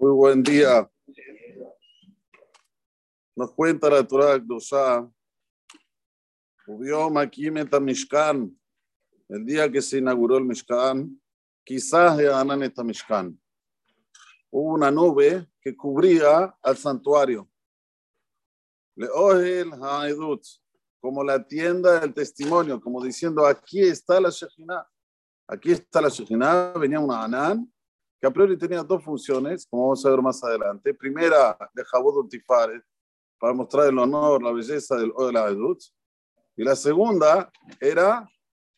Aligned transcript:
Muy 0.00 0.12
buen 0.12 0.42
día. 0.42 0.90
Nos 3.36 3.52
cuenta 3.52 3.90
la 3.90 4.02
Torah 4.02 4.38
Makimet 7.10 7.78
Mishkan. 7.78 8.58
El 9.28 9.44
día 9.44 9.70
que 9.70 9.82
se 9.82 9.98
inauguró 9.98 10.38
el 10.38 10.46
Mishkan, 10.46 11.20
quizás 11.62 12.16
Anan 12.18 12.62
esta 12.62 12.82
Mishkan. 12.82 13.38
Hubo 14.50 14.72
una 14.72 14.90
nube 14.90 15.46
que 15.60 15.76
cubría 15.76 16.56
al 16.62 16.78
santuario. 16.78 17.50
Leohel 18.96 19.70
Haedut, 19.82 20.42
como 20.98 21.22
la 21.22 21.46
tienda 21.46 22.00
del 22.00 22.14
testimonio, 22.14 22.80
como 22.80 23.04
diciendo, 23.04 23.44
aquí 23.44 23.82
está 23.82 24.18
la 24.18 24.30
Shekhinah. 24.30 24.88
Aquí 25.46 25.72
está 25.72 26.00
la 26.00 26.08
Shekhinah, 26.08 26.72
venía 26.78 27.00
una 27.00 27.22
Anán 27.22 27.70
que 28.20 28.26
a 28.26 28.30
priori 28.30 28.58
tenía 28.58 28.82
dos 28.82 29.02
funciones, 29.02 29.66
como 29.66 29.84
vamos 29.84 30.04
a 30.04 30.10
ver 30.10 30.20
más 30.20 30.44
adelante. 30.44 30.92
Primera, 30.92 31.56
de 31.72 31.84
Jabod 31.84 32.28
Tifaret, 32.28 32.82
para 33.38 33.54
mostrar 33.54 33.86
el 33.86 33.98
honor, 33.98 34.42
la 34.42 34.52
belleza 34.52 34.96
del 34.96 35.12
de 35.16 35.32
la 35.32 35.48
Edut. 35.48 35.80
Y 36.56 36.62
la 36.62 36.76
segunda 36.76 37.50
era 37.80 38.28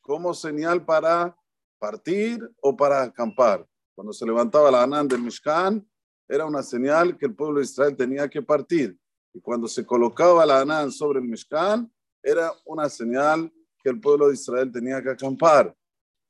como 0.01 0.33
señal 0.33 0.85
para 0.85 1.37
partir 1.81 2.39
o 2.61 2.77
para 2.77 3.03
acampar. 3.03 3.67
Cuando 3.97 4.13
se 4.13 4.25
levantaba 4.25 4.71
la 4.71 4.85
Anán 4.85 5.09
del 5.09 5.23
Mishkan, 5.23 5.85
era 6.29 6.47
una 6.47 6.63
señal 6.63 7.19
que 7.19 7.27
el 7.27 7.35
pueblo 7.35 7.59
de 7.59 7.65
Israel 7.65 7.97
tenía 7.97 8.29
que 8.29 8.41
partir. 8.41 8.97
Y 9.35 9.41
cuando 9.41 9.67
se 9.67 9.85
colocaba 9.85 10.47
la 10.47 10.61
Anán 10.61 10.93
sobre 10.93 11.19
el 11.19 11.27
Mishkan, 11.27 11.93
era 12.23 12.53
una 12.65 12.89
señal 12.89 13.53
que 13.83 13.91
el 13.91 14.01
pueblo 14.01 14.29
de 14.29 14.35
Israel 14.35 14.71
tenía 14.71 15.03
que 15.03 15.11
acampar. 15.11 15.75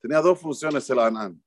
Tenía 0.01 0.21
dos 0.21 0.39
funciones 0.39 0.89
el 0.89 0.97
Anán. 0.97 1.42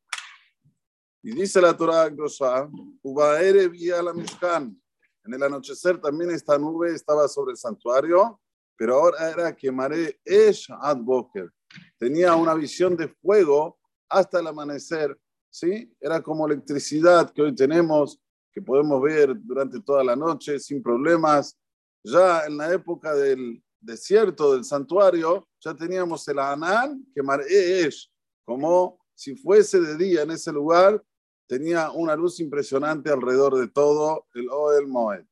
Y 1.27 1.33
dice 1.33 1.61
la 1.61 1.77
Torah 1.77 2.09
Grosha, 2.09 2.71
Ubaere 3.03 3.67
vía 3.67 4.01
la 4.01 4.13
Mishkan. 4.13 4.81
En 5.25 5.35
el 5.35 5.43
anochecer 5.43 6.01
también 6.01 6.31
esta 6.31 6.57
nube 6.57 6.95
estaba 6.95 7.27
sobre 7.27 7.51
el 7.51 7.57
santuario, 7.57 8.41
pero 8.77 8.95
ahora 8.95 9.33
era 9.33 9.57
que 9.57 9.73
Mare 9.73 10.21
Esh 10.25 10.69
Ad 10.81 10.99
Boker. 10.99 11.51
Tenía 11.99 12.37
una 12.37 12.55
visión 12.55 12.97
de 12.97 13.09
fuego 13.09 13.77
hasta 14.09 14.39
el 14.39 14.47
amanecer, 14.47 15.19
¿sí? 15.51 15.93
Era 15.99 16.23
como 16.23 16.47
electricidad 16.47 17.33
que 17.33 17.43
hoy 17.43 17.57
tenemos, 17.57 18.23
que 18.53 18.63
podemos 18.63 19.03
ver 19.03 19.35
durante 19.37 19.81
toda 19.81 20.05
la 20.05 20.15
noche 20.15 20.61
sin 20.61 20.81
problemas. 20.81 21.59
Ya 22.05 22.47
en 22.47 22.57
la 22.57 22.73
época 22.73 23.17
del 23.17 23.61
desierto 23.81 24.55
del 24.55 24.63
santuario, 24.63 25.49
ya 25.59 25.75
teníamos 25.75 26.29
el 26.29 26.39
Anán, 26.39 27.05
que 27.13 27.21
Mare 27.21 27.47
Esh, 27.49 28.09
como 28.45 29.01
si 29.13 29.35
fuese 29.35 29.81
de 29.81 29.97
día 29.97 30.23
en 30.23 30.31
ese 30.31 30.53
lugar, 30.53 31.03
tenía 31.47 31.91
una 31.91 32.17
luz 32.17 32.41
impresionante 32.41 33.11
alrededor 33.11 33.57
de 33.57 33.69
todo 33.69 34.27
el 34.35 34.49
Oel 34.51 34.87
Moed. 34.87 35.25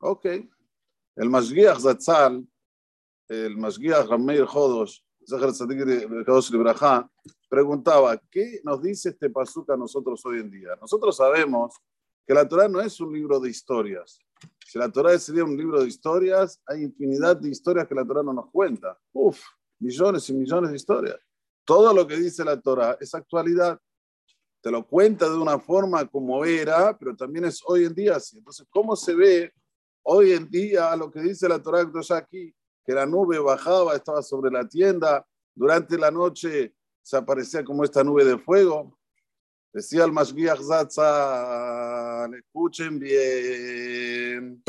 Ok. 0.00 0.26
El 1.16 1.30
Mashgiach 1.30 1.80
Zatzal, 1.80 2.46
el 3.28 3.56
Mashgiach 3.56 4.06
Rameir 4.06 4.44
Jodosh, 4.46 5.00
preguntaba, 7.48 8.16
¿qué 8.30 8.60
nos 8.64 8.82
dice 8.82 9.10
este 9.10 9.30
pasuk 9.30 9.70
a 9.70 9.76
nosotros 9.76 10.24
hoy 10.26 10.40
en 10.40 10.50
día? 10.50 10.70
Nosotros 10.80 11.16
sabemos 11.16 11.76
que 12.26 12.34
la 12.34 12.48
Torah 12.48 12.68
no 12.68 12.80
es 12.80 12.98
un 13.00 13.12
libro 13.12 13.38
de 13.38 13.50
historias. 13.50 14.18
Si 14.66 14.78
la 14.78 14.90
Torah 14.90 15.18
sería 15.18 15.44
un 15.44 15.56
libro 15.56 15.82
de 15.82 15.88
historias, 15.88 16.60
hay 16.66 16.82
infinidad 16.82 17.36
de 17.36 17.50
historias 17.50 17.86
que 17.86 17.94
la 17.94 18.06
Torah 18.06 18.22
no 18.22 18.32
nos 18.32 18.50
cuenta. 18.50 18.98
Uf, 19.12 19.40
millones 19.78 20.28
y 20.30 20.34
millones 20.34 20.70
de 20.70 20.76
historias. 20.76 21.18
Todo 21.64 21.92
lo 21.94 22.06
que 22.06 22.16
dice 22.16 22.44
la 22.44 22.60
Torah 22.60 22.96
es 23.00 23.14
actualidad 23.14 23.78
te 24.62 24.70
lo 24.70 24.86
cuenta 24.86 25.28
de 25.28 25.36
una 25.36 25.58
forma 25.58 26.06
como 26.06 26.44
era, 26.44 26.96
pero 26.96 27.16
también 27.16 27.44
es 27.46 27.60
hoy 27.66 27.84
en 27.84 27.94
día 27.94 28.16
así. 28.16 28.38
Entonces, 28.38 28.64
¿cómo 28.70 28.94
se 28.94 29.12
ve 29.14 29.52
hoy 30.04 30.32
en 30.32 30.48
día 30.48 30.94
lo 30.94 31.10
que 31.10 31.20
dice 31.20 31.48
la 31.48 31.60
Torah 31.60 31.90
aquí? 32.16 32.54
Que 32.86 32.92
la 32.92 33.04
nube 33.04 33.40
bajaba, 33.40 33.96
estaba 33.96 34.22
sobre 34.22 34.52
la 34.52 34.66
tienda, 34.68 35.26
durante 35.52 35.98
la 35.98 36.12
noche 36.12 36.74
se 37.02 37.16
aparecía 37.16 37.64
como 37.64 37.82
esta 37.82 38.04
nube 38.04 38.24
de 38.24 38.38
fuego. 38.38 38.96
Decía 39.72 40.04
el 40.04 40.12
Mashgiach 40.12 40.60
Zatzal, 40.60 42.34
escuchen 42.34 43.00
bien, 43.00 44.62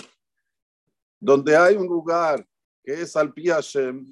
donde 1.20 1.56
hay 1.56 1.76
un 1.76 1.86
lugar 1.86 2.48
que 2.84 3.02
es 3.02 3.16
al 3.16 3.32
Hashem, 3.32 4.08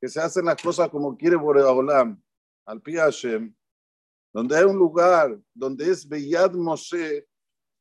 que 0.00 0.08
se 0.08 0.20
hacen 0.20 0.46
las 0.46 0.60
cosas 0.60 0.88
como 0.88 1.16
quiere 1.16 1.36
Boreolam, 1.36 2.20
al 2.64 2.82
Hashem, 2.82 3.54
donde 4.36 4.54
hay 4.54 4.64
un 4.64 4.76
lugar, 4.76 5.40
donde 5.54 5.90
es 5.90 6.06
Beyad 6.06 6.52
Moshe, 6.52 7.26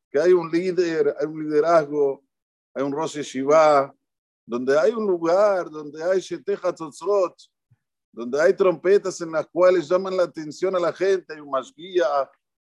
que 0.09 0.17
hay 0.17 0.31
un 0.31 0.49
líder, 0.49 1.13
hay 1.19 1.25
un 1.25 1.43
liderazgo, 1.43 2.23
hay 2.73 2.81
un 2.81 2.93
Rosh 2.93 3.19
Shiva, 3.19 3.93
donde 4.45 4.79
hay 4.79 4.93
un 4.93 5.05
lugar, 5.05 5.69
donde 5.69 6.01
hay 6.01 6.21
Sheteja 6.21 6.71
Tzotzrot, 6.71 7.35
donde 8.09 8.41
hay 8.41 8.53
trompetas 8.53 9.19
en 9.19 9.33
las 9.33 9.45
cuales 9.47 9.89
llaman 9.89 10.15
la 10.15 10.23
atención 10.23 10.73
a 10.77 10.79
la 10.79 10.93
gente, 10.93 11.33
hay 11.33 11.41
un 11.41 11.49
Mashguía, 11.49 12.05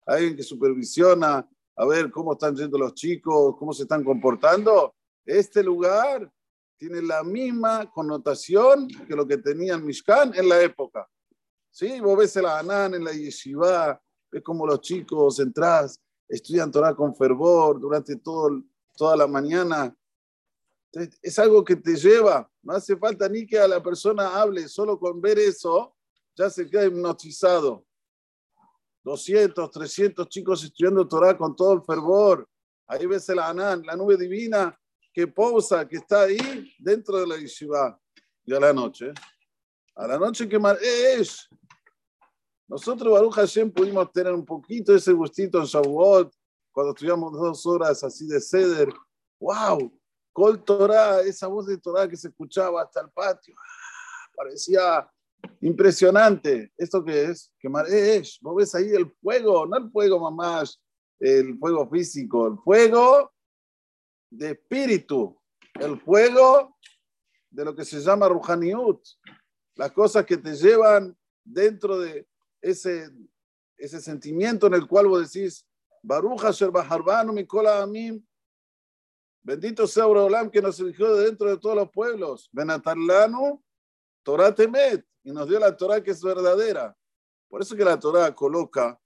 hay 0.06 0.18
alguien 0.18 0.36
que 0.36 0.44
supervisiona 0.44 1.44
a 1.74 1.84
ver 1.84 2.12
cómo 2.12 2.34
están 2.34 2.54
yendo 2.54 2.78
los 2.78 2.94
chicos, 2.94 3.56
cómo 3.58 3.72
se 3.72 3.82
están 3.82 4.04
comportando. 4.04 4.94
Este 5.26 5.64
lugar 5.64 6.32
tiene 6.78 7.02
la 7.02 7.24
misma 7.24 7.90
connotación 7.90 8.86
que 8.86 9.16
lo 9.16 9.26
que 9.26 9.38
tenía 9.38 9.74
el 9.74 9.82
Mishkan 9.82 10.32
en 10.36 10.48
la 10.48 10.62
época. 10.62 11.08
Sí, 11.70 12.00
vos 12.00 12.18
ves 12.18 12.36
el 12.36 12.46
Anán 12.46 12.94
en 12.94 13.04
la 13.04 13.12
yeshiva, 13.12 14.00
ves 14.30 14.42
como 14.42 14.66
los 14.66 14.80
chicos 14.80 15.38
entras, 15.38 16.00
estudian 16.28 16.70
Torah 16.70 16.94
con 16.94 17.14
fervor 17.14 17.80
durante 17.80 18.16
todo, 18.16 18.62
toda 18.96 19.16
la 19.16 19.26
mañana. 19.26 19.96
es 21.22 21.38
algo 21.38 21.64
que 21.64 21.76
te 21.76 21.94
lleva, 21.94 22.50
no 22.62 22.74
hace 22.74 22.96
falta 22.96 23.28
ni 23.28 23.46
que 23.46 23.58
a 23.58 23.68
la 23.68 23.82
persona 23.82 24.40
hable, 24.40 24.68
solo 24.68 24.98
con 24.98 25.20
ver 25.20 25.38
eso 25.38 25.94
ya 26.36 26.50
se 26.50 26.68
queda 26.68 26.86
hipnotizado. 26.86 27.84
200, 29.04 29.70
300 29.70 30.28
chicos 30.28 30.64
estudiando 30.64 31.06
Torah 31.06 31.36
con 31.36 31.54
todo 31.56 31.74
el 31.74 31.82
fervor. 31.82 32.48
Ahí 32.86 33.06
ves 33.06 33.28
el 33.28 33.38
Anán, 33.38 33.82
la 33.84 33.96
nube 33.96 34.16
divina 34.16 34.76
que 35.12 35.26
posa, 35.26 35.86
que 35.88 35.96
está 35.96 36.22
ahí 36.22 36.74
dentro 36.78 37.18
de 37.18 37.26
la 37.26 37.36
yeshiva. 37.36 37.98
Y 38.44 38.54
a 38.54 38.60
la 38.60 38.72
noche, 38.72 39.12
a 39.94 40.06
la 40.06 40.18
noche 40.18 40.48
que 40.48 40.58
es 41.16 41.48
nosotros, 42.70 43.12
Baruch 43.12 43.34
Hashem, 43.34 43.72
pudimos 43.72 44.12
tener 44.12 44.32
un 44.32 44.44
poquito 44.44 44.94
ese 44.94 45.12
gustito 45.12 45.58
en 45.58 45.64
Shavuot, 45.64 46.32
cuando 46.70 46.92
estudiamos 46.92 47.32
dos 47.32 47.66
horas 47.66 48.04
así 48.04 48.28
de 48.28 48.40
ceder. 48.40 48.94
¡Wow! 49.40 49.92
Col 50.32 50.62
Torah, 50.62 51.20
esa 51.22 51.48
voz 51.48 51.66
de 51.66 51.78
Torah 51.78 52.08
que 52.08 52.16
se 52.16 52.28
escuchaba 52.28 52.80
hasta 52.82 53.00
el 53.00 53.10
patio. 53.10 53.56
¡ah! 53.58 54.30
Parecía 54.36 55.10
impresionante. 55.62 56.72
¿Esto 56.76 57.04
qué 57.04 57.24
es? 57.24 57.52
Que 57.58 57.68
es, 58.18 58.38
vos 58.40 58.54
ves 58.54 58.72
ahí 58.76 58.90
el 58.90 59.10
fuego, 59.20 59.66
no 59.66 59.76
el 59.76 59.90
fuego 59.90 60.20
mamás, 60.20 60.80
el 61.18 61.58
fuego 61.58 61.90
físico, 61.90 62.46
el 62.46 62.58
fuego 62.58 63.32
de 64.30 64.52
espíritu, 64.52 65.36
el 65.74 66.00
fuego 66.00 66.76
de 67.50 67.64
lo 67.64 67.74
que 67.74 67.84
se 67.84 67.98
llama 67.98 68.28
Ruhaniut, 68.28 69.00
las 69.74 69.90
cosas 69.90 70.24
que 70.24 70.36
te 70.36 70.54
llevan 70.54 71.16
dentro 71.44 71.98
de 71.98 72.29
ese, 72.60 73.10
ese 73.76 74.00
sentimiento 74.00 74.66
en 74.66 74.74
el 74.74 74.86
cual 74.86 75.06
vos 75.08 75.32
decís, 75.32 75.66
Baruch 76.02 76.44
Asher 76.44 76.70
Baharbanu 76.70 77.32
Mikola 77.32 77.82
Amim, 77.82 78.24
bendito 79.42 79.86
sea 79.86 80.06
Olam 80.06 80.50
que 80.50 80.62
nos 80.62 80.78
eligió 80.80 81.14
de 81.14 81.26
dentro 81.26 81.48
de 81.48 81.58
todos 81.58 81.76
los 81.76 81.90
pueblos, 81.90 82.48
Benatarlanu, 82.52 83.62
Torah 84.22 84.54
Temet, 84.54 85.04
y 85.22 85.32
nos 85.32 85.48
dio 85.48 85.58
la 85.58 85.76
Torah 85.76 86.02
que 86.02 86.10
es 86.12 86.22
verdadera. 86.22 86.96
Por 87.48 87.62
eso 87.62 87.76
que 87.76 87.84
la 87.84 87.98
Torah 87.98 88.34
coloca 88.34 88.98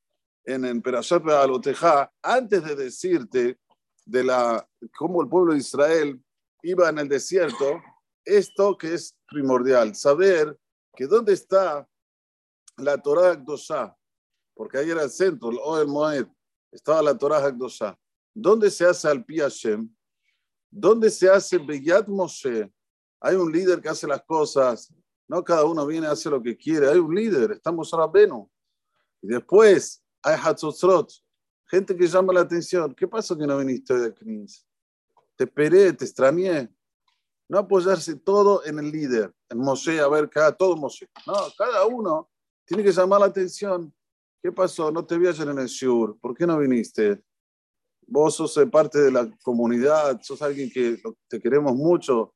en 0.45 0.65
el 0.65 0.83
Perashat 0.83 1.27
Aloteja, 1.27 2.13
antes 2.23 2.63
de 2.63 2.77
decirte 2.77 3.59
de 4.05 4.25
la, 4.25 4.69
cómo 4.97 5.23
el 5.23 5.29
pueblo 5.29 5.53
de 5.53 5.61
Israel 5.61 6.23
iba 6.63 6.89
en 6.89 6.99
el 6.99 7.09
desierto, 7.09 7.81
esto 8.25 8.77
que 8.77 8.95
es 8.95 9.17
primordial, 9.27 9.95
saber 9.95 10.59
que 10.95 11.07
dónde 11.07 11.33
está 11.33 11.89
la 12.77 12.99
Torah 12.99 13.33
Akdosha, 13.33 13.97
porque 14.55 14.79
ahí 14.79 14.91
era 14.91 15.03
el 15.03 15.11
centro, 15.11 15.51
el 15.51 15.59
Oel 15.63 15.89
Moed, 15.89 16.27
estaba 16.71 17.03
la 17.03 17.17
Torah 17.17 17.45
Akdosha. 17.45 17.99
¿Dónde 18.35 18.71
se 18.71 18.85
hace 18.85 19.09
al 19.09 19.25
Pi 19.25 19.39
Hashem? 19.39 19.89
¿Dónde 20.71 21.11
se 21.11 21.31
hace 21.31 21.59
Beyat 21.59 22.09
Moshe? 22.09 22.73
Hay 23.21 23.37
un 23.37 23.51
líder 23.53 23.81
que 23.81 23.89
hace 23.89 24.07
las 24.07 24.23
cosas, 24.23 24.93
no 25.29 25.43
cada 25.43 25.65
uno 25.65 25.87
viene 25.87 26.07
a 26.07 26.13
hacer 26.13 26.33
lo 26.33 26.43
que 26.43 26.57
quiere, 26.57 26.89
hay 26.89 26.99
un 26.99 27.15
líder, 27.15 27.53
estamos 27.53 27.91
Rabeno. 27.93 28.51
Y 29.23 29.29
después 29.29 30.05
hay 30.23 30.37
Hatzotzrot, 30.43 31.11
gente 31.67 31.97
que 31.97 32.07
llama 32.07 32.33
la 32.33 32.41
atención. 32.41 32.95
¿Qué 32.95 33.07
pasó 33.07 33.37
que 33.39 33.47
no 33.47 33.57
viniste 33.57 33.95
de 33.95 34.13
Knis? 34.13 34.67
Te 35.37 35.45
esperé, 35.45 35.93
te 35.93 36.05
extrañé. 36.05 36.69
No 37.49 37.59
apoyarse 37.59 38.17
todo 38.17 38.65
en 38.65 38.79
el 38.79 38.91
líder, 38.91 39.33
en 39.49 39.59
Moshe, 39.59 40.01
a 40.01 40.09
ver, 40.09 40.29
cada, 40.29 40.53
todo 40.53 40.77
Moshe. 40.77 41.09
No, 41.27 41.35
cada 41.57 41.87
uno 41.87 42.31
tiene 42.65 42.83
que 42.83 42.93
llamar 42.93 43.21
la 43.21 43.27
atención. 43.27 43.93
¿Qué 44.43 44.53
pasó? 44.53 44.91
No 44.91 45.05
te 45.05 45.19
vi 45.19 45.27
ayer 45.27 45.49
en 45.49 45.59
el 45.59 45.67
Shur. 45.67 46.19
¿Por 46.19 46.37
qué 46.37 46.47
no 46.47 46.59
viniste? 46.59 47.23
vos 48.07 48.37
sos 48.37 48.59
parte 48.71 49.01
de 49.01 49.11
la 49.11 49.29
comunidad, 49.43 50.21
sos 50.23 50.41
alguien 50.43 50.71
que 50.71 51.01
te 51.29 51.41
queremos 51.41 51.75
mucho. 51.75 52.35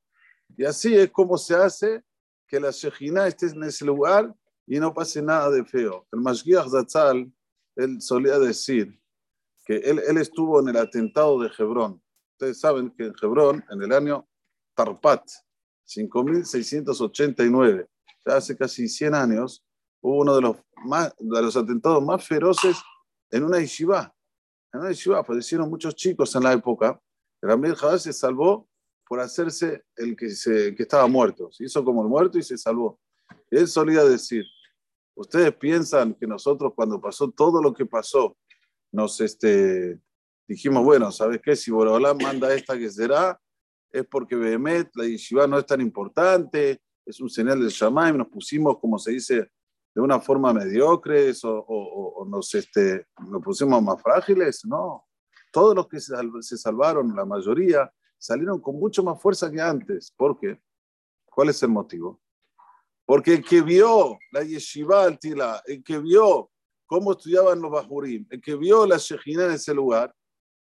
Y 0.56 0.64
así 0.64 0.94
es 0.94 1.10
como 1.10 1.36
se 1.36 1.54
hace 1.54 2.02
que 2.46 2.58
la 2.58 2.70
Shejina 2.70 3.26
esté 3.26 3.44
en 3.46 3.64
ese 3.64 3.84
lugar 3.84 4.34
y 4.66 4.80
no 4.80 4.94
pase 4.94 5.20
nada 5.22 5.50
de 5.50 5.64
feo. 5.64 6.06
El 6.12 6.20
Mashgiach 6.20 6.69
Zatzal, 6.69 7.32
él 7.76 8.00
solía 8.00 8.38
decir 8.38 8.98
que 9.64 9.76
él, 9.76 10.00
él 10.06 10.19
estuvo 10.19 10.60
en 10.60 10.69
el 10.69 10.76
atentado 10.76 11.40
de 11.40 11.50
Hebrón. 11.56 12.02
Ustedes 12.32 12.60
saben 12.60 12.90
que 12.90 13.04
en 13.04 13.14
Hebrón, 13.20 13.64
en 13.70 13.82
el 13.82 13.92
año 13.92 14.28
Tarpat, 14.74 15.24
5689, 15.84 17.88
hace 18.26 18.56
casi 18.56 18.88
100 18.88 19.14
años, 19.14 19.64
hubo 20.00 20.20
uno 20.20 20.34
de 20.36 20.42
los, 20.42 20.56
más, 20.84 21.14
de 21.18 21.42
los 21.42 21.56
atentados 21.56 22.04
más 22.04 22.26
feroces 22.26 22.76
en 23.30 23.44
una 23.44 23.60
yeshiva. 23.60 24.14
En 24.72 24.80
una 24.80 24.90
yeshiva 24.90 25.24
fallecieron 25.24 25.68
muchos 25.68 25.94
chicos 25.94 26.34
en 26.34 26.44
la 26.44 26.52
época. 26.52 27.00
Amir 27.42 27.74
Jabal 27.74 28.00
se 28.00 28.12
salvó 28.12 28.68
por 29.06 29.20
hacerse 29.20 29.84
el 29.96 30.16
que, 30.16 30.30
se, 30.30 30.74
que 30.74 30.82
estaba 30.82 31.06
muerto. 31.06 31.50
Se 31.50 31.64
hizo 31.64 31.84
como 31.84 32.02
el 32.02 32.08
muerto 32.08 32.38
y 32.38 32.42
se 32.42 32.58
salvó. 32.58 33.00
Él 33.50 33.66
solía 33.66 34.04
decir, 34.04 34.44
ustedes 35.14 35.54
piensan 35.54 36.14
que 36.14 36.26
nosotros 36.26 36.72
cuando 36.74 37.00
pasó 37.00 37.30
todo 37.30 37.62
lo 37.62 37.72
que 37.72 37.86
pasó, 37.86 38.36
nos 38.92 39.20
este, 39.20 40.00
dijimos, 40.46 40.84
bueno, 40.84 41.10
¿sabes 41.12 41.40
qué? 41.42 41.56
Si 41.56 41.70
Borolán 41.70 42.18
manda 42.18 42.54
esta 42.54 42.78
que 42.78 42.90
será, 42.90 43.40
es 43.90 44.06
porque 44.06 44.36
Behemet, 44.36 44.90
la 44.94 45.04
yeshiva 45.04 45.46
no 45.46 45.58
es 45.58 45.66
tan 45.66 45.80
importante, 45.80 46.82
es 47.04 47.20
un 47.20 47.30
señal 47.30 47.60
del 47.60 47.70
Shamaim, 47.70 48.16
nos 48.16 48.28
pusimos, 48.28 48.78
como 48.78 48.98
se 48.98 49.12
dice, 49.12 49.50
de 49.94 50.00
una 50.00 50.20
forma 50.20 50.52
mediocre 50.52 51.32
o, 51.43 52.26
nos, 52.29 52.55
este, 52.55 53.06
nos 53.29 53.43
pusimos 53.43 53.82
más 53.82 54.00
frágiles, 54.00 54.64
no. 54.64 55.06
Todos 55.52 55.75
los 55.75 55.88
que 55.88 55.99
se 56.00 56.56
salvaron, 56.56 57.17
la 57.17 57.25
mayoría, 57.25 57.90
salieron 58.19 58.61
con 58.61 58.76
mucho 58.76 59.02
más 59.02 59.20
fuerza 59.20 59.50
que 59.50 59.61
antes. 59.61 60.12
¿Por 60.17 60.38
qué? 60.38 60.61
¿Cuál 61.31 61.50
es 61.50 61.62
el 61.62 61.70
motivo? 61.70 62.20
Porque 63.06 63.35
el 63.35 63.44
que 63.44 63.62
vio 63.62 64.19
la 64.32 64.43
yeshiva 64.43 65.05
altila, 65.05 65.62
el 65.67 65.82
que 65.82 65.99
vio 65.99 66.50
cómo 66.87 67.12
estudiaban 67.12 67.61
los 67.61 67.70
bajurim, 67.70 68.26
el 68.31 68.41
que 68.41 68.55
vio 68.56 68.87
la 68.87 68.99
shejina 68.99 69.44
en 69.46 69.52
ese 69.52 69.73
lugar, 69.73 70.14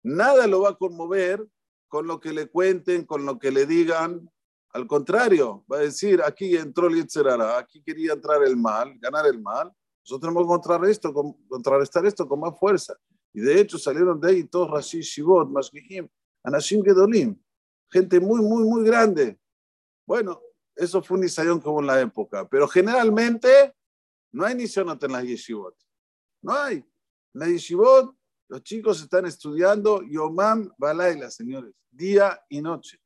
nada 0.04 0.46
lo 0.46 0.62
va 0.62 0.70
a 0.70 0.76
conmover 0.76 1.44
con 1.88 2.06
lo 2.08 2.20
que 2.20 2.34
le 2.34 2.48
cuenten, 2.48 3.06
con 3.06 3.26
lo 3.26 3.40
que 3.40 3.52
le 3.52 3.66
digan. 3.66 4.30
Al 4.76 4.88
contrario, 4.88 5.64
va 5.72 5.78
a 5.78 5.82
decir, 5.84 6.22
aquí 6.22 6.58
entró 6.58 6.88
el 6.88 6.96
Yetzerara, 6.96 7.60
aquí 7.60 7.82
quería 7.82 8.12
entrar 8.12 8.44
el 8.44 8.58
mal, 8.58 8.94
ganar 9.00 9.26
el 9.26 9.42
mal. 9.42 9.72
Nosotros 10.04 10.20
tenemos 10.20 10.44
que 10.44 10.50
contrarrestar 11.48 12.06
esto, 12.06 12.28
con, 12.28 12.40
más 12.42 12.60
fuerza. 12.60 12.94
Y 13.34 13.40
de 13.40 13.62
hecho 13.62 13.78
salieron 13.78 14.20
de 14.20 14.32
ahí 14.32 14.44
todos 14.44 14.70
Rashi 14.70 15.00
Shivot, 15.00 15.50
Mashgihim, 15.50 16.10
Anashim 16.44 16.84
Gedolim, 16.84 17.42
gente 17.90 18.20
muy, 18.20 18.42
muy, 18.42 18.66
muy 18.66 18.84
grande. 18.84 19.40
Bueno, 20.06 20.42
eso 20.76 21.02
fue 21.02 21.16
un 21.16 21.22
Nisayón 21.22 21.62
como 21.62 21.80
en 21.80 21.88
la 21.88 22.02
época, 22.02 22.46
pero 22.46 22.68
generalmente 22.68 23.74
no 24.34 24.44
hay 24.44 24.56
Nisayonot 24.56 25.02
en 25.06 25.12
las 25.14 25.24
yeshivot. 25.24 25.74
No 26.42 26.52
hay. 26.52 26.80
En 26.80 26.86
la 27.34 27.48
yeshivot 27.48 28.14
los 28.50 28.62
chicos 28.62 29.02
están 29.02 29.26
estudiando 29.26 30.02
Yomam 30.04 30.70
Balaila, 30.78 31.32
señores, 31.32 31.74
día 31.90 32.44
y 32.50 32.62
noche. 32.62 33.00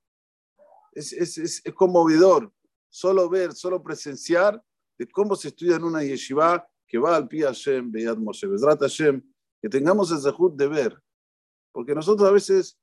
Es, 0.93 1.13
es, 1.13 1.37
es, 1.37 1.73
conmovedor 1.73 2.51
solo 2.89 3.29
ver, 3.29 3.53
solo 3.53 3.81
presenciar 3.81 4.61
de 4.97 5.07
cómo 5.07 5.35
se 5.35 5.49
estudia 5.49 5.75
en 5.75 5.83
una 5.83 6.03
yeshiva 6.03 6.67
que 6.87 6.97
va 6.97 7.15
al 7.15 7.27
Pi 7.27 7.41
Hashem, 7.41 7.91
Beyad 7.91 8.17
Moshe, 8.17 8.47
Hashem, 8.47 9.21
que 9.61 9.69
tengamos 9.69 10.11
el 10.11 10.19
zahut 10.19 10.55
de 10.55 10.67
ver. 10.67 11.01
Porque 11.71 11.93
nosotros 11.93 12.27
a 12.27 12.31
veces 12.31 12.77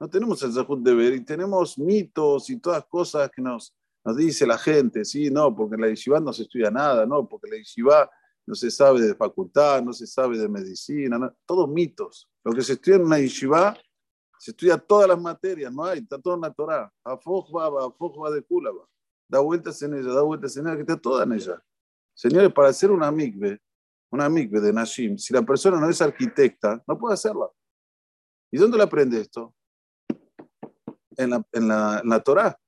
no 0.00 0.08
tenemos 0.08 0.42
el 0.42 0.52
zahut 0.52 0.80
de 0.80 0.94
ver 0.94 1.12
y 1.14 1.24
tenemos 1.24 1.76
mitos 1.78 2.48
y 2.50 2.60
todas 2.60 2.84
cosas 2.86 3.30
que 3.34 3.42
nos, 3.42 3.74
nos 4.04 4.16
dice 4.16 4.46
la 4.46 4.58
gente, 4.58 5.04
sí, 5.04 5.30
no, 5.30 5.54
porque 5.54 5.74
en 5.74 5.80
la 5.82 5.88
yeshiva 5.88 6.20
no 6.20 6.32
se 6.32 6.42
estudia 6.42 6.70
nada, 6.70 7.04
no, 7.04 7.28
porque 7.28 7.48
la 7.50 7.56
yeshiva 7.56 8.08
no 8.46 8.54
se 8.54 8.70
sabe 8.70 9.02
de 9.02 9.14
facultad, 9.14 9.82
no 9.82 9.92
se 9.92 10.06
sabe 10.06 10.38
de 10.38 10.48
medicina, 10.48 11.34
todos 11.44 11.68
mitos. 11.68 12.28
Lo 12.44 12.52
que 12.52 12.62
se 12.62 12.74
estudia 12.74 12.96
en 12.96 13.04
una 13.04 13.18
yeshiva, 13.18 13.76
se 14.38 14.52
estudia 14.52 14.78
todas 14.78 15.08
las 15.08 15.20
materias, 15.20 15.72
no 15.72 15.84
hay, 15.84 15.98
está 15.98 16.18
todo 16.18 16.34
en 16.34 16.42
la 16.42 16.52
Torah. 16.52 16.92
Afojba, 17.04 17.66
afojba 17.86 18.30
de 18.30 18.42
Kulaba. 18.42 18.88
Da 19.28 19.40
vueltas 19.40 19.80
en 19.82 19.94
ella, 19.94 20.12
da 20.12 20.22
vueltas 20.22 20.56
en 20.56 20.66
ella, 20.66 20.76
que 20.76 20.82
está 20.82 20.96
toda 20.96 21.24
en 21.24 21.32
ella. 21.32 21.62
Señores, 22.14 22.52
para 22.52 22.68
hacer 22.68 22.90
una 22.90 23.10
mikve, 23.10 23.60
una 24.10 24.28
mikve 24.28 24.60
de 24.60 24.72
Nashim, 24.72 25.18
si 25.18 25.32
la 25.34 25.42
persona 25.42 25.78
no 25.78 25.88
es 25.88 26.00
arquitecta, 26.00 26.82
no 26.86 26.98
puede 26.98 27.14
hacerla. 27.14 27.48
¿Y 28.50 28.58
dónde 28.58 28.78
la 28.78 28.84
aprende 28.84 29.20
esto? 29.20 29.54
En 31.16 31.30
la, 31.30 31.44
en 31.52 31.68
la, 31.68 32.00
en 32.02 32.08
la 32.08 32.20
Torah, 32.20 32.58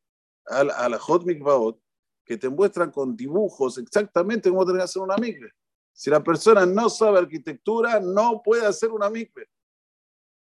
a 0.46 0.64
la, 0.64 0.74
a 0.74 0.88
la 0.88 0.98
Hot 0.98 1.24
Mikvaot, 1.24 1.80
que 2.24 2.36
te 2.36 2.48
muestran 2.48 2.90
con 2.90 3.16
dibujos 3.16 3.78
exactamente 3.78 4.50
cómo 4.50 4.66
tener 4.66 4.80
que 4.80 4.84
hacer 4.84 5.02
una 5.02 5.16
mikve. 5.16 5.50
Si 5.92 6.10
la 6.10 6.22
persona 6.22 6.66
no 6.66 6.88
sabe 6.88 7.18
arquitectura, 7.18 8.00
no 8.00 8.42
puede 8.42 8.66
hacer 8.66 8.90
una 8.90 9.08
mikve. 9.10 9.48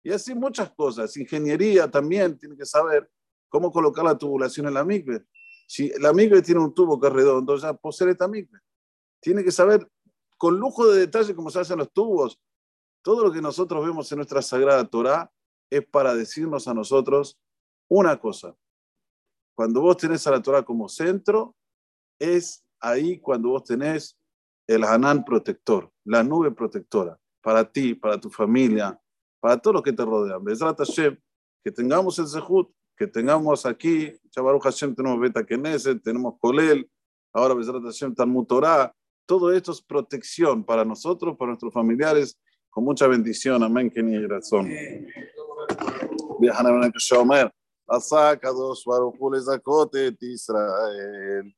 Y 0.04 0.12
así 0.12 0.34
muchas 0.34 0.72
cosas. 0.72 1.16
Ingeniería 1.18 1.90
también 1.90 2.38
tiene 2.38 2.56
que 2.56 2.66
saber 2.66 3.10
cómo 3.50 3.72
colocar 3.72 4.06
la 4.06 4.18
tubulación 4.18 4.68
en 4.68 4.74
la 4.74 4.86
mikve. 4.86 5.26
Si 5.68 5.92
la 6.00 6.14
mikve 6.14 6.42
tiene 6.42 6.62
un 6.62 6.74
tubo 6.74 7.00
que 7.00 7.08
es 7.08 7.14
redondo, 7.14 7.56
ya 7.58 7.74
posee 7.74 8.12
esta 8.12 8.28
mikve. 8.28 8.60
Tiene 9.20 9.44
que 9.44 9.52
saber 9.52 9.90
con 10.38 10.58
lujo 10.58 10.88
de 10.88 11.02
detalle 11.02 11.36
cómo 11.36 11.50
se 11.50 11.60
hacen 11.60 11.78
los 11.78 11.92
tubos. 11.92 12.40
Todo 13.02 13.24
lo 13.24 13.32
que 13.32 13.42
nosotros 13.42 13.86
vemos 13.86 14.12
en 14.12 14.18
nuestra 14.18 14.42
sagrada 14.42 14.88
Torah 14.88 15.32
es 15.70 15.86
para 15.86 16.16
decirnos 16.16 16.68
a 16.68 16.74
nosotros 16.74 17.40
una 17.88 18.20
cosa. 18.20 18.56
Cuando 19.56 19.82
vos 19.82 19.98
tenés 19.98 20.26
a 20.26 20.32
la 20.32 20.42
Torah 20.42 20.64
como 20.64 20.88
centro, 20.88 21.56
es 22.18 22.64
ahí 22.80 23.20
cuando 23.20 23.50
vos 23.50 23.64
tenés 23.64 24.18
el 24.68 24.84
Hanan 24.84 25.26
protector, 25.26 25.92
la 26.06 26.24
nube 26.24 26.52
protectora, 26.52 27.20
para 27.42 27.70
ti, 27.70 27.96
para 27.96 28.20
tu 28.20 28.30
familia, 28.30 29.00
para 29.40 29.58
todos 29.58 29.76
los 29.76 29.84
que 29.84 29.94
te 29.94 30.04
rodean. 30.04 30.44
Besrat 30.44 30.78
Hashem, 30.78 31.18
que 31.64 31.72
tengamos 31.72 32.20
el 32.20 32.28
Zehut, 32.28 32.70
que 32.98 33.08
tengamos 33.08 33.66
aquí, 33.66 34.14
Chabaruch 34.30 34.64
Hashem, 34.64 34.94
tenemos 34.94 35.20
Beta 35.20 35.46
Keneset, 35.46 36.02
tenemos 36.04 36.36
Kolel, 36.40 36.90
ahora 37.34 37.54
Besrat 37.54 37.84
Hashem, 37.84 38.14
Talmud 38.14 38.46
Torah. 38.46 38.94
Todo 39.26 39.52
esto 39.52 39.72
es 39.72 39.82
protección 39.82 40.64
para 40.64 40.84
nosotros, 40.84 41.38
para 41.38 41.50
nuestros 41.50 41.74
familiares, 41.74 42.38
con 42.70 42.84
mucha 42.84 43.08
bendición. 43.08 43.64
Amén, 43.64 43.90
que 43.90 44.02
ni 44.02 44.18
razón. 44.26 44.70
Viajan 46.40 46.84
a 46.84 46.92
Shomer, 46.98 47.54
Asaka 47.88 48.52
dos 48.52 48.84
Baruch 48.86 49.16
Israel. 50.22 51.56